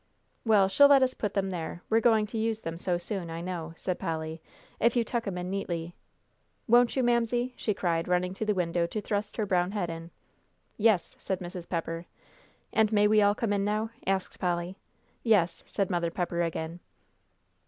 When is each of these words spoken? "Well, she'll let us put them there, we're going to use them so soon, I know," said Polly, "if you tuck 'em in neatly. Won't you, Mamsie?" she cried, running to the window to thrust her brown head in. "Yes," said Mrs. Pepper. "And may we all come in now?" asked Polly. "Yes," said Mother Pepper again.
"Well, 0.43 0.67
she'll 0.67 0.87
let 0.87 1.03
us 1.03 1.13
put 1.13 1.35
them 1.35 1.51
there, 1.51 1.83
we're 1.87 1.99
going 1.99 2.25
to 2.25 2.37
use 2.39 2.61
them 2.61 2.75
so 2.75 2.97
soon, 2.97 3.29
I 3.29 3.39
know," 3.39 3.73
said 3.77 3.99
Polly, 3.99 4.41
"if 4.79 4.95
you 4.95 5.03
tuck 5.03 5.27
'em 5.27 5.37
in 5.37 5.51
neatly. 5.51 5.93
Won't 6.67 6.95
you, 6.95 7.03
Mamsie?" 7.03 7.53
she 7.55 7.75
cried, 7.75 8.07
running 8.07 8.33
to 8.33 8.43
the 8.43 8.55
window 8.55 8.87
to 8.87 8.99
thrust 8.99 9.37
her 9.37 9.45
brown 9.45 9.73
head 9.73 9.91
in. 9.91 10.09
"Yes," 10.75 11.15
said 11.19 11.37
Mrs. 11.39 11.69
Pepper. 11.69 12.07
"And 12.73 12.91
may 12.91 13.07
we 13.07 13.21
all 13.21 13.35
come 13.35 13.53
in 13.53 13.63
now?" 13.63 13.91
asked 14.07 14.39
Polly. 14.39 14.75
"Yes," 15.21 15.63
said 15.67 15.91
Mother 15.91 16.09
Pepper 16.09 16.41
again. 16.41 16.79